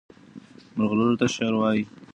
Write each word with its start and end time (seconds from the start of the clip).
مرغلرو 0.75 1.19
ته 1.19 1.25
شعر 1.35 1.53
وایي. 1.57 1.83